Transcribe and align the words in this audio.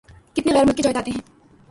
کتنی 0.35 0.53
غیر 0.53 0.65
ملکی 0.65 0.81
جائیدادیں 0.81 1.13
ہیں۔ 1.13 1.21